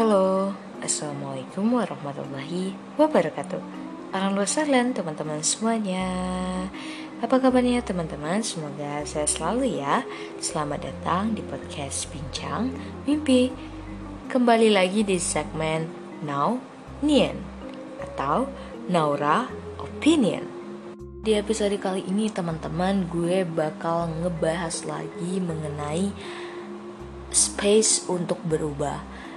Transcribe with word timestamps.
Halo, 0.00 0.56
Assalamualaikum 0.80 1.76
warahmatullahi 1.76 2.72
wabarakatuh. 2.96 3.60
Luar 4.32 4.48
salen 4.48 4.96
teman-teman 4.96 5.44
semuanya. 5.44 6.08
Apa 7.20 7.36
kabarnya 7.36 7.84
teman-teman? 7.84 8.40
Semoga 8.40 9.04
saya 9.04 9.28
selalu 9.28 9.76
ya. 9.76 10.00
Selamat 10.40 10.88
datang 10.88 11.36
di 11.36 11.44
podcast 11.44 12.08
Bincang 12.08 12.72
Mimpi. 13.04 13.52
Kembali 14.24 14.72
lagi 14.72 15.04
di 15.04 15.20
segmen 15.20 15.84
Now 16.24 16.56
Nien 17.04 17.36
Atau 18.00 18.48
Naura 18.88 19.52
Opinion. 19.76 20.48
Di 21.20 21.36
episode 21.36 21.76
kali 21.76 22.08
ini 22.08 22.32
teman-teman 22.32 23.04
gue 23.04 23.44
bakal 23.44 24.08
ngebahas 24.24 24.80
lagi 24.88 25.44
mengenai 25.44 26.08
space 27.28 28.08
untuk 28.08 28.40
berubah 28.48 29.28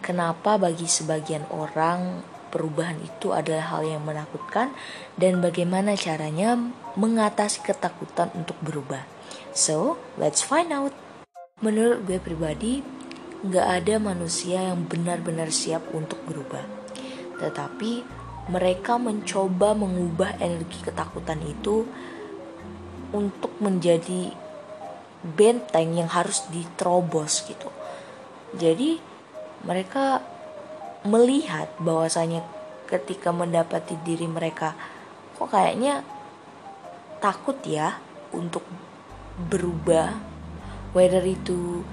kenapa 0.00 0.56
bagi 0.56 0.88
sebagian 0.88 1.46
orang 1.52 2.24
perubahan 2.50 2.98
itu 2.98 3.30
adalah 3.30 3.78
hal 3.78 3.86
yang 3.86 4.02
menakutkan 4.02 4.74
dan 5.14 5.38
bagaimana 5.38 5.94
caranya 5.94 6.58
mengatasi 6.98 7.62
ketakutan 7.62 8.28
untuk 8.34 8.58
berubah. 8.58 9.06
So, 9.54 9.96
let's 10.18 10.42
find 10.42 10.74
out. 10.74 10.90
Menurut 11.62 12.02
gue 12.08 12.18
pribadi, 12.18 12.82
nggak 13.46 13.66
ada 13.82 13.94
manusia 14.02 14.66
yang 14.72 14.84
benar-benar 14.84 15.54
siap 15.54 15.86
untuk 15.94 16.18
berubah. 16.26 16.66
Tetapi 17.38 18.20
mereka 18.50 18.98
mencoba 18.98 19.72
mengubah 19.78 20.42
energi 20.42 20.82
ketakutan 20.82 21.38
itu 21.46 21.86
untuk 23.14 23.54
menjadi 23.62 24.34
benteng 25.22 25.94
yang 26.00 26.10
harus 26.10 26.48
diterobos 26.48 27.44
gitu. 27.44 27.68
Jadi 28.56 29.09
mereka 29.64 30.24
melihat 31.04 31.72
bahwasanya 31.80 32.44
ketika 32.88 33.30
mendapati 33.32 33.96
diri 34.02 34.26
mereka 34.26 34.74
kok 35.38 35.48
kayaknya 35.48 36.04
takut 37.22 37.56
ya 37.64 38.00
untuk 38.32 38.64
berubah? 39.48 40.16
Whether 40.90 41.22
itu 41.22 41.86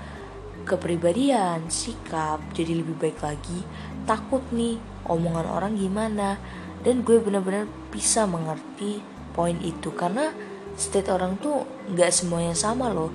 kepribadian, 0.65 1.69
sikap 1.69 2.41
jadi 2.51 2.81
lebih 2.81 2.97
baik 2.97 3.21
lagi 3.21 3.61
takut 4.09 4.41
nih 4.55 4.79
omongan 5.05 5.47
orang 5.47 5.73
gimana? 5.77 6.39
Dan 6.81 7.03
gue 7.03 7.19
benar-benar 7.19 7.67
bisa 7.91 8.23
mengerti 8.25 9.03
poin 9.35 9.59
itu 9.59 9.93
karena 9.93 10.31
state 10.79 11.11
orang 11.11 11.37
tuh 11.37 11.67
nggak 11.93 12.09
semuanya 12.09 12.55
sama 12.55 12.89
loh. 12.89 13.11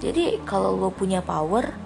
Jadi 0.00 0.42
kalau 0.42 0.74
lo 0.74 0.90
punya 0.90 1.22
power 1.22 1.83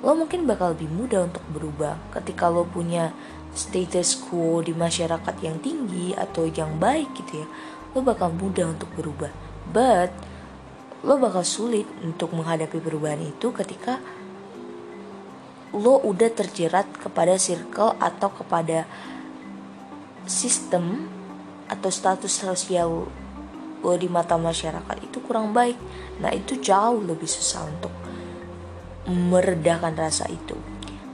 lo 0.00 0.16
mungkin 0.16 0.48
bakal 0.48 0.72
lebih 0.72 0.88
mudah 0.88 1.28
untuk 1.28 1.44
berubah 1.52 2.00
ketika 2.16 2.48
lo 2.48 2.64
punya 2.64 3.12
status 3.52 4.16
quo 4.16 4.64
di 4.64 4.72
masyarakat 4.72 5.34
yang 5.44 5.60
tinggi 5.60 6.16
atau 6.16 6.48
yang 6.48 6.80
baik 6.80 7.12
gitu 7.20 7.44
ya. 7.44 7.46
Lo 7.92 8.00
bakal 8.00 8.32
mudah 8.32 8.72
untuk 8.72 8.88
berubah. 8.96 9.28
But 9.68 10.14
lo 11.04 11.20
bakal 11.20 11.44
sulit 11.44 11.84
untuk 12.00 12.32
menghadapi 12.32 12.80
perubahan 12.80 13.20
itu 13.20 13.52
ketika 13.52 14.00
lo 15.76 16.00
udah 16.02 16.30
terjerat 16.32 16.88
kepada 16.96 17.36
circle 17.36 17.94
atau 18.00 18.28
kepada 18.32 18.88
sistem 20.24 21.06
atau 21.70 21.90
status 21.92 22.42
sosial 22.42 23.06
lo 23.80 23.94
di 23.96 24.08
mata 24.08 24.40
masyarakat 24.40 24.96
itu 25.04 25.20
kurang 25.24 25.52
baik. 25.52 25.76
Nah 26.24 26.32
itu 26.32 26.56
jauh 26.56 27.00
lebih 27.00 27.28
susah 27.28 27.68
untuk 27.68 27.99
meredakan 29.10 29.98
rasa 29.98 30.30
itu. 30.30 30.54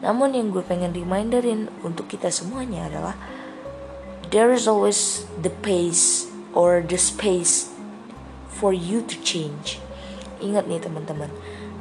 Namun 0.04 0.36
yang 0.36 0.52
gue 0.52 0.60
pengen 0.60 0.92
reminderin 0.92 1.72
untuk 1.80 2.06
kita 2.12 2.28
semuanya 2.28 2.86
adalah 2.92 3.16
there 4.28 4.52
is 4.52 4.68
always 4.68 5.24
the 5.40 5.50
pace 5.64 6.28
or 6.52 6.84
the 6.84 7.00
space 7.00 7.72
for 8.52 8.76
you 8.76 9.00
to 9.00 9.16
change. 9.24 9.80
Ingat 10.44 10.68
nih 10.68 10.84
teman-teman, 10.84 11.32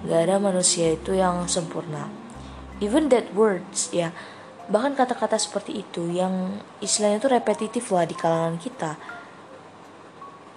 gak 0.07 0.31
ada 0.31 0.39
manusia 0.39 0.95
itu 0.95 1.15
yang 1.15 1.43
sempurna. 1.51 2.07
Even 2.79 3.11
that 3.11 3.31
words 3.35 3.91
ya, 3.91 4.15
bahkan 4.71 4.95
kata-kata 4.95 5.35
seperti 5.35 5.83
itu 5.83 6.07
yang 6.11 6.63
istilahnya 6.79 7.19
itu 7.19 7.29
repetitif 7.31 7.91
lah 7.91 8.07
di 8.07 8.15
kalangan 8.15 8.55
kita, 8.59 8.95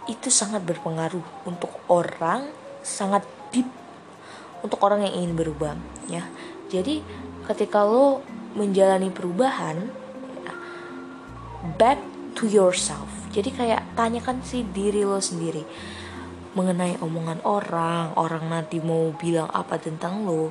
itu 0.08 0.32
sangat 0.32 0.64
berpengaruh 0.64 1.44
untuk 1.44 1.70
orang 1.90 2.48
sangat 2.80 3.22
deep 3.52 3.68
untuk 4.62 4.82
orang 4.82 5.06
yang 5.06 5.14
ingin 5.22 5.32
berubah 5.38 5.74
ya. 6.10 6.26
Jadi 6.68 7.00
ketika 7.48 7.84
lo 7.84 8.20
menjalani 8.58 9.08
perubahan 9.08 9.88
back 11.80 12.00
to 12.38 12.46
yourself. 12.48 13.08
Jadi 13.34 13.52
kayak 13.52 13.82
tanyakan 13.98 14.40
sih 14.42 14.64
diri 14.64 15.04
lo 15.04 15.20
sendiri. 15.20 15.62
Mengenai 16.56 16.98
omongan 16.98 17.44
orang 17.44 18.16
orang 18.16 18.50
nanti 18.50 18.80
mau 18.80 19.14
bilang 19.14 19.46
apa 19.52 19.78
tentang 19.78 20.26
lo 20.26 20.50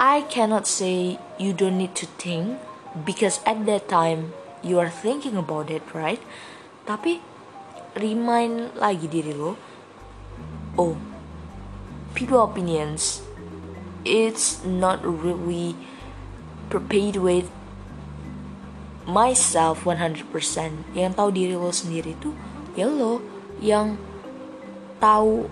I 0.00 0.24
cannot 0.32 0.64
say 0.64 1.20
you 1.36 1.52
don't 1.52 1.76
need 1.76 1.92
to 1.92 2.08
think 2.16 2.56
because 3.04 3.36
at 3.44 3.68
that 3.68 3.84
time 3.84 4.32
you 4.64 4.80
are 4.80 4.88
thinking 4.88 5.36
about 5.36 5.68
it 5.68 5.84
right? 5.92 6.20
Tapi 6.88 7.20
remind 7.98 8.76
lagi 8.78 9.10
diri 9.10 9.34
lo 9.34 9.56
oh 10.78 10.94
people 12.14 12.42
opinions 12.42 13.22
it's 14.04 14.64
not 14.64 15.00
really 15.04 15.76
perpetuate 16.70 17.46
myself 19.04 19.82
100% 19.84 20.30
yang 20.94 21.12
tahu 21.12 21.28
diri 21.34 21.58
lo 21.58 21.74
sendiri 21.74 22.14
tuh 22.22 22.32
ya 22.78 22.86
lo 22.86 23.18
yang 23.58 23.98
tahu 25.02 25.48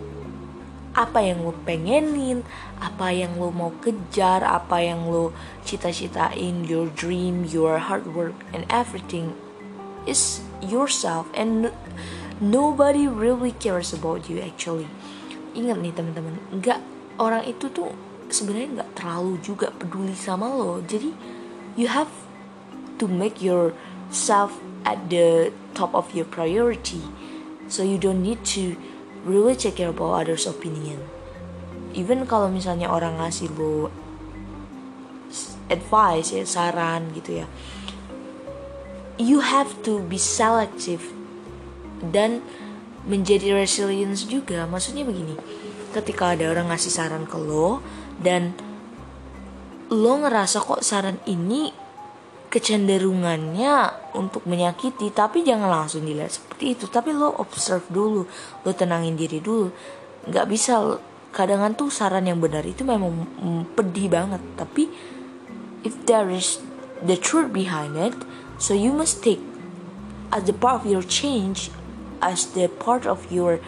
apa 0.98 1.22
yang 1.22 1.46
lo 1.46 1.54
pengenin, 1.62 2.42
apa 2.82 3.14
yang 3.14 3.38
lo 3.38 3.54
mau 3.54 3.70
kejar, 3.78 4.42
apa 4.42 4.82
yang 4.82 5.06
lo 5.06 5.30
cita-citain, 5.62 6.66
your 6.66 6.90
dream, 6.90 7.46
your 7.46 7.78
hard 7.78 8.10
work, 8.18 8.34
and 8.50 8.66
everything 8.66 9.30
is 10.10 10.42
yourself, 10.58 11.30
and 11.38 11.70
nobody 12.42 13.06
really 13.06 13.54
cares 13.62 13.94
about 13.94 14.26
you 14.26 14.42
actually 14.42 14.90
ingat 15.54 15.78
nih 15.80 15.92
teman-teman 15.92 16.34
nggak 16.52 16.80
orang 17.20 17.44
itu 17.44 17.68
tuh 17.72 17.92
sebenarnya 18.28 18.82
nggak 18.82 18.90
terlalu 18.98 19.40
juga 19.40 19.72
peduli 19.72 20.12
sama 20.12 20.48
lo. 20.52 20.80
Jadi 20.84 21.12
you 21.78 21.88
have 21.88 22.10
to 23.00 23.08
make 23.08 23.40
yourself 23.40 24.58
at 24.84 24.98
the 25.08 25.54
top 25.72 25.94
of 25.96 26.12
your 26.12 26.28
priority. 26.28 27.00
So 27.68 27.84
you 27.84 28.00
don't 28.00 28.24
need 28.24 28.44
to 28.56 28.76
really 29.28 29.52
check 29.56 29.76
care 29.76 29.92
about 29.92 30.24
others 30.24 30.48
opinion. 30.48 31.04
Even 31.92 32.28
kalau 32.28 32.52
misalnya 32.52 32.88
orang 32.88 33.20
ngasih 33.20 33.52
lo 33.56 33.92
advice 35.68 36.32
ya 36.32 36.48
saran 36.48 37.12
gitu 37.12 37.44
ya 37.44 37.46
you 39.18 39.42
have 39.42 39.68
to 39.82 39.98
be 40.06 40.16
selective 40.16 41.02
dan 42.14 42.40
menjadi 43.08 43.56
resilience 43.56 44.28
juga. 44.28 44.68
Maksudnya 44.68 45.02
begini 45.02 45.34
ketika 45.96 46.36
ada 46.36 46.52
orang 46.52 46.68
ngasih 46.68 46.92
saran 46.92 47.24
ke 47.24 47.40
lo 47.40 47.80
dan 48.20 48.52
lo 49.88 50.20
ngerasa 50.20 50.60
kok 50.60 50.84
saran 50.84 51.16
ini 51.24 51.72
kecenderungannya 52.52 53.92
untuk 54.16 54.44
menyakiti 54.48 55.12
tapi 55.12 55.44
jangan 55.44 55.68
langsung 55.68 56.04
dilihat 56.04 56.36
seperti 56.36 56.76
itu. 56.76 56.84
Tapi 56.86 57.16
lo 57.16 57.32
observe 57.40 57.88
dulu 57.88 58.28
lo 58.62 58.70
tenangin 58.76 59.16
diri 59.16 59.40
dulu. 59.40 59.72
Nggak 60.28 60.46
bisa 60.46 61.00
kadang 61.32 61.64
tuh 61.72 61.88
saran 61.88 62.28
yang 62.28 62.40
benar 62.40 62.64
itu 62.68 62.84
memang 62.84 63.24
pedih 63.72 64.12
banget. 64.12 64.44
Tapi 64.60 64.84
if 65.88 65.96
there 66.04 66.28
is 66.28 66.60
the 67.00 67.16
truth 67.16 67.48
behind 67.54 67.96
it 67.96 68.12
so 68.58 68.74
you 68.74 68.90
must 68.90 69.22
take 69.22 69.40
as 70.34 70.44
the 70.44 70.52
part 70.52 70.82
of 70.82 70.84
your 70.84 71.04
change 71.04 71.72
as 72.22 72.52
the 72.52 72.66
part 72.68 73.06
of 73.06 73.28
your 73.32 73.62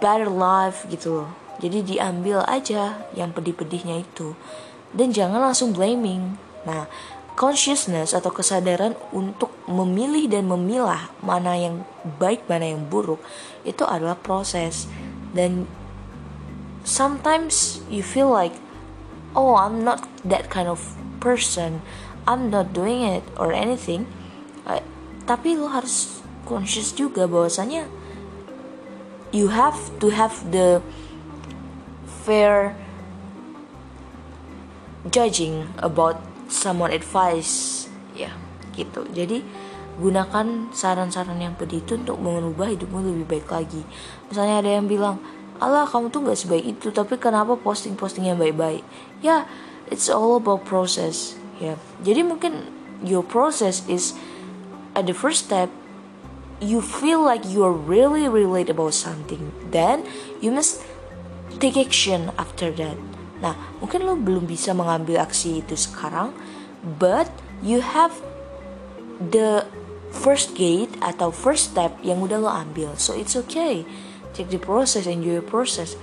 better 0.00 0.28
life 0.28 0.86
gitu 0.88 1.22
loh. 1.22 1.30
Jadi 1.62 1.96
diambil 1.96 2.42
aja 2.44 3.06
yang 3.14 3.30
pedih-pedihnya 3.30 4.02
itu. 4.02 4.34
Dan 4.90 5.14
jangan 5.14 5.42
langsung 5.50 5.74
blaming. 5.74 6.38
Nah 6.66 6.90
consciousness 7.34 8.14
atau 8.14 8.30
kesadaran 8.30 8.94
untuk 9.10 9.50
memilih 9.66 10.30
dan 10.30 10.46
memilah 10.46 11.10
mana 11.18 11.58
yang 11.58 11.82
baik 12.22 12.46
mana 12.46 12.70
yang 12.70 12.86
buruk 12.86 13.18
itu 13.66 13.82
adalah 13.82 14.14
proses. 14.14 14.86
Dan 15.34 15.66
sometimes 16.86 17.82
you 17.90 18.06
feel 18.06 18.30
like 18.30 18.54
oh 19.34 19.58
I'm 19.58 19.82
not 19.82 20.06
that 20.22 20.48
kind 20.48 20.70
of 20.70 20.94
person. 21.18 21.82
I'm 22.24 22.48
not 22.48 22.72
doing 22.72 23.04
it 23.04 23.26
or 23.36 23.52
anything. 23.52 24.08
Uh, 24.64 24.80
tapi 25.28 25.58
lo 25.58 25.68
harus 25.68 26.23
conscious 26.44 26.92
juga 26.92 27.24
bahwasanya 27.24 27.88
you 29.34 29.50
have 29.50 29.76
to 29.98 30.14
have 30.14 30.32
the 30.54 30.78
fair 32.24 32.78
judging 35.10 35.68
about 35.82 36.16
someone 36.46 36.94
advice. 36.94 37.86
Ya 38.14 38.32
gitu. 38.78 39.04
Jadi 39.10 39.42
gunakan 39.98 40.74
saran-saran 40.74 41.38
yang 41.38 41.54
pedih 41.54 41.82
itu 41.82 41.94
untuk 41.94 42.18
mengubah 42.18 42.70
hidupmu 42.70 43.02
lebih 43.02 43.26
baik 43.38 43.48
lagi. 43.50 43.82
Misalnya 44.30 44.62
ada 44.62 44.70
yang 44.80 44.86
bilang 44.90 45.22
Allah 45.62 45.86
kamu 45.86 46.10
tuh 46.10 46.26
gak 46.26 46.38
sebaik 46.38 46.66
itu 46.66 46.90
tapi 46.90 47.14
kenapa 47.14 47.54
posting-posting 47.54 48.26
yang 48.26 48.38
baik-baik? 48.38 48.82
Ya 49.22 49.46
it's 49.90 50.10
all 50.10 50.38
about 50.38 50.66
process. 50.66 51.38
Ya 51.62 51.78
jadi 52.02 52.26
mungkin 52.26 52.66
your 53.06 53.22
process 53.22 53.86
is 53.86 54.18
at 54.98 55.06
the 55.06 55.14
first 55.14 55.46
step 55.46 55.70
you 56.62 56.78
feel 56.78 57.22
like 57.22 57.42
you 57.46 57.62
are 57.66 57.74
really 57.74 58.28
relate 58.30 58.70
about 58.70 58.94
something 58.94 59.50
then 59.74 60.06
you 60.38 60.50
must 60.50 60.82
take 61.58 61.78
action 61.78 62.30
after 62.34 62.70
that. 62.74 62.98
Nah 63.42 63.54
mungkin 63.78 64.06
lo 64.06 64.18
belum 64.18 64.46
bisa 64.46 64.74
mengambil 64.74 65.22
aksi 65.22 65.62
itu 65.62 65.74
sekarang 65.78 66.34
but 66.82 67.30
you 67.62 67.82
have 67.82 68.14
the 69.18 69.66
first 70.14 70.54
gate 70.54 70.90
atau 71.02 71.34
first 71.34 71.74
step 71.74 71.94
yang 72.06 72.22
udah 72.22 72.38
lo 72.38 72.50
ambil. 72.50 72.94
So 72.98 73.14
it's 73.14 73.34
okay. 73.34 73.82
Check 74.34 74.50
the 74.50 74.58
process 74.58 75.06
enjoy 75.06 75.42
the 75.42 75.46
process. 75.46 75.94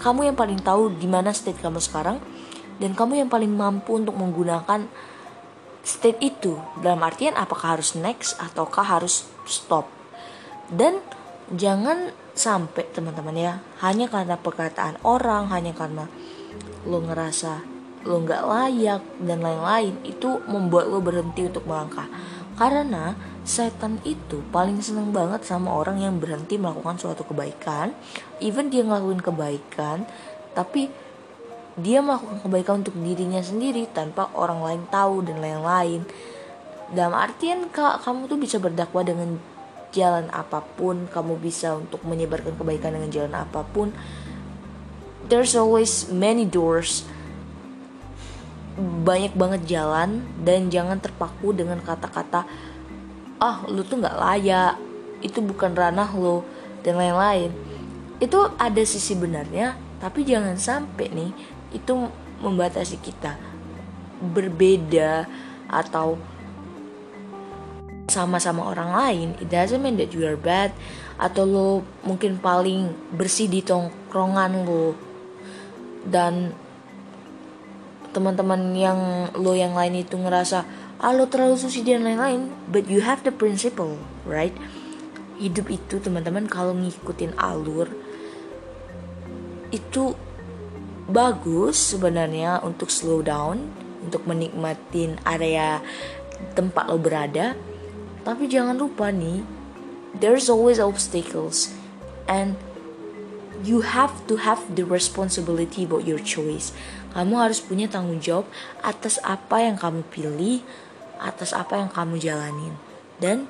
Kamu 0.00 0.26
yang 0.28 0.36
paling 0.36 0.60
tahu 0.60 0.92
di 0.96 1.06
mana 1.06 1.30
state 1.30 1.60
kamu 1.60 1.78
sekarang 1.78 2.18
dan 2.80 2.96
kamu 2.96 3.22
yang 3.22 3.30
paling 3.30 3.52
mampu 3.52 4.00
untuk 4.00 4.16
menggunakan 4.16 4.88
state 5.82 6.18
itu. 6.22 6.58
Dalam 6.78 7.02
artian 7.02 7.34
apakah 7.34 7.78
harus 7.78 7.94
next 7.98 8.38
ataukah 8.38 8.86
harus 8.86 9.26
stop? 9.46 9.90
Dan 10.70 11.02
jangan 11.52 12.14
sampai 12.32 12.88
teman-teman 12.88 13.36
ya 13.36 13.52
hanya 13.84 14.08
karena 14.08 14.40
perkataan 14.40 14.96
orang 15.04 15.52
hanya 15.52 15.76
karena 15.76 16.08
lo 16.88 17.04
ngerasa 17.04 17.60
lo 18.08 18.18
nggak 18.18 18.42
layak 18.42 19.02
dan 19.22 19.38
lain-lain 19.44 19.94
itu 20.02 20.42
membuat 20.50 20.90
lo 20.90 20.98
berhenti 20.98 21.46
untuk 21.46 21.66
melangkah. 21.70 22.10
Karena 22.58 23.14
setan 23.42 23.98
itu 24.02 24.42
paling 24.50 24.78
seneng 24.82 25.10
banget 25.10 25.46
sama 25.46 25.70
orang 25.74 26.02
yang 26.02 26.18
berhenti 26.18 26.58
melakukan 26.58 26.98
suatu 26.98 27.22
kebaikan. 27.26 27.94
Even 28.42 28.70
dia 28.70 28.82
ngelakuin 28.82 29.22
kebaikan, 29.22 30.04
tapi 30.52 30.90
dia 31.78 32.04
melakukan 32.04 32.44
kebaikan 32.44 32.74
untuk 32.84 32.96
dirinya 33.00 33.40
sendiri 33.40 33.88
tanpa 33.88 34.28
orang 34.36 34.60
lain 34.60 34.82
tahu 34.92 35.24
dan 35.24 35.40
lain-lain. 35.40 36.04
Dalam 36.92 37.16
artian 37.16 37.72
kak, 37.72 38.04
kamu 38.04 38.28
tuh 38.28 38.36
bisa 38.36 38.60
berdakwah 38.60 39.00
dengan 39.00 39.40
jalan 39.92 40.28
apa 40.28 40.60
pun, 40.76 41.08
kamu 41.08 41.40
bisa 41.40 41.76
untuk 41.76 42.04
menyebarkan 42.04 42.52
kebaikan 42.56 42.92
dengan 42.92 43.08
jalan 43.08 43.34
apa 43.36 43.64
pun. 43.64 43.92
There's 45.32 45.56
always 45.56 46.12
many 46.12 46.44
doors 46.44 47.08
banyak 48.80 49.36
banget 49.36 49.68
jalan 49.68 50.24
dan 50.40 50.72
jangan 50.72 50.96
terpaku 50.96 51.52
dengan 51.52 51.76
kata-kata 51.84 52.48
ah 53.42 53.66
lu 53.68 53.84
tuh 53.84 54.00
nggak 54.00 54.16
layak 54.16 54.74
itu 55.20 55.44
bukan 55.44 55.76
ranah 55.76 56.08
lo 56.16 56.46
dan 56.80 56.96
lain-lain 56.96 57.52
itu 58.22 58.38
ada 58.56 58.82
sisi 58.86 59.12
benarnya 59.18 59.76
tapi 60.00 60.24
jangan 60.24 60.56
sampai 60.56 61.06
nih 61.10 61.30
itu 61.72 62.08
membatasi 62.40 63.00
kita. 63.00 63.36
Berbeda 64.22 65.26
atau 65.66 66.20
sama-sama 68.10 68.68
orang 68.68 68.92
lain 68.92 69.28
it 69.40 69.48
doesn't 69.48 69.80
mean 69.80 69.96
that 69.96 70.12
you 70.12 70.22
are 70.24 70.38
bad. 70.38 70.70
Atau 71.16 71.48
lo 71.48 71.68
mungkin 72.04 72.38
paling 72.38 72.92
bersih 73.12 73.48
di 73.48 73.64
tongkrongan 73.64 74.64
lo. 74.68 74.94
Dan 76.02 76.54
teman-teman 78.12 78.76
yang 78.76 79.32
lo 79.32 79.56
yang 79.56 79.72
lain 79.72 80.04
itu 80.04 80.20
ngerasa 80.20 80.68
ah 81.02 81.12
lo 81.16 81.26
terlalu 81.26 81.56
suci 81.56 81.82
dan 81.82 82.04
lain-lain. 82.04 82.52
But 82.68 82.86
you 82.86 83.02
have 83.02 83.24
the 83.24 83.32
principle 83.32 83.98
right? 84.28 84.54
Hidup 85.42 85.72
itu 85.72 85.98
teman-teman 85.98 86.46
kalau 86.46 86.76
ngikutin 86.76 87.34
alur 87.34 87.90
itu 89.72 90.14
bagus 91.10 91.78
sebenarnya 91.94 92.62
untuk 92.62 92.90
slow 92.90 93.22
down 93.22 93.70
untuk 94.02 94.26
menikmatin 94.26 95.18
area 95.22 95.78
tempat 96.58 96.90
lo 96.90 96.98
berada. 96.98 97.54
Tapi 98.22 98.46
jangan 98.50 98.78
lupa 98.78 99.10
nih 99.10 99.42
there's 100.18 100.50
always 100.50 100.82
obstacles 100.82 101.72
and 102.26 102.58
you 103.62 103.86
have 103.86 104.12
to 104.26 104.42
have 104.42 104.62
the 104.74 104.82
responsibility 104.82 105.86
about 105.86 106.02
your 106.06 106.18
choice. 106.18 106.74
Kamu 107.14 107.38
harus 107.38 107.62
punya 107.62 107.86
tanggung 107.86 108.18
jawab 108.18 108.50
atas 108.82 109.22
apa 109.22 109.62
yang 109.62 109.78
kamu 109.78 110.02
pilih, 110.10 110.66
atas 111.22 111.54
apa 111.54 111.78
yang 111.78 111.90
kamu 111.90 112.18
jalanin. 112.18 112.74
Dan 113.22 113.46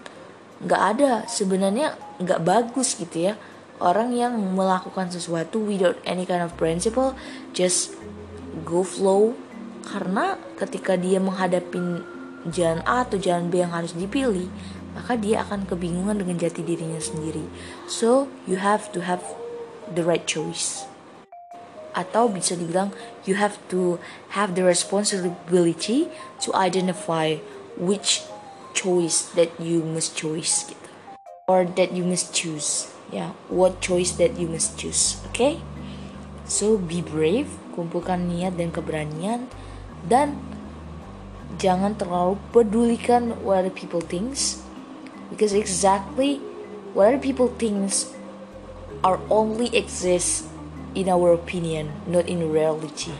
nggak 0.63 0.83
ada 0.97 1.11
sebenarnya 1.27 1.97
nggak 2.23 2.41
bagus 2.45 2.95
gitu 2.95 3.33
ya 3.33 3.35
orang 3.81 4.13
yang 4.13 4.35
melakukan 4.37 5.09
sesuatu 5.09 5.63
without 5.65 5.97
any 6.05 6.29
kind 6.29 6.45
of 6.45 6.53
principle 6.59 7.17
just 7.57 7.97
go 8.67 8.85
flow. 8.85 9.33
Karena 9.83 10.39
ketika 10.61 10.95
dia 10.95 11.19
menghadapi 11.19 12.05
jalan 12.51 12.83
A 12.87 13.07
atau 13.07 13.19
jalan 13.19 13.51
B 13.51 13.63
yang 13.63 13.75
harus 13.75 13.95
dipilih 13.95 14.47
maka 14.93 15.17
dia 15.17 15.41
akan 15.45 15.65
kebingungan 15.65 16.21
dengan 16.21 16.37
jati 16.37 16.61
dirinya 16.61 17.01
sendiri. 17.01 17.45
So 17.89 18.29
you 18.45 18.61
have 18.61 18.93
to 18.93 19.05
have 19.05 19.25
the 19.89 20.05
right 20.05 20.25
choice. 20.25 20.85
Atau 21.93 22.29
bisa 22.33 22.57
dibilang 22.57 22.93
you 23.29 23.37
have 23.37 23.61
to 23.73 24.01
have 24.37 24.57
the 24.57 24.65
responsibility 24.65 26.09
to 26.45 26.49
identify 26.57 27.41
which 27.77 28.25
choice 28.73 29.33
that 29.37 29.53
you 29.61 29.85
must 29.85 30.17
choose 30.17 30.69
gitu. 30.69 30.89
Or 31.51 31.69
that 31.77 31.93
you 31.93 32.07
must 32.07 32.33
choose 32.33 32.89
ya 33.13 33.17
yeah, 33.17 33.31
what 33.53 33.79
choice 33.85 34.17
that 34.17 34.35
you 34.41 34.49
must 34.49 34.75
choose 34.81 35.21
oke 35.29 35.37
okay? 35.37 35.55
so 36.49 36.81
be 36.81 37.05
brave 37.05 37.47
kumpulkan 37.77 38.27
niat 38.27 38.57
dan 38.57 38.73
keberanian 38.73 39.47
dan 40.09 40.41
jangan 41.61 41.93
terlalu 41.95 42.41
pedulikan 42.51 43.37
what 43.45 43.63
other 43.63 43.73
people 43.73 44.01
thinks 44.01 44.65
because 45.29 45.53
exactly 45.53 46.41
what 46.97 47.13
other 47.13 47.23
people 47.23 47.53
thinks 47.61 48.17
are 49.05 49.21
only 49.29 49.69
exist 49.77 50.49
in 50.95 51.09
our 51.09 51.33
opinion, 51.33 51.93
not 52.07 52.29
in 52.29 52.53
reality. 52.53 53.13